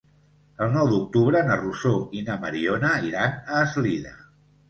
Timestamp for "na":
1.49-1.57, 2.29-2.37